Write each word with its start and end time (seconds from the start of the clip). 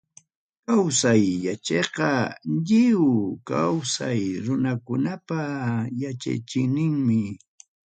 Kawsay 0.65 1.23
yachayqa 1.45 2.07
lliw 2.53 3.03
kawsaq 3.47 4.19
runakunapa 4.45 5.39
yachachiyninmi. 6.01 7.19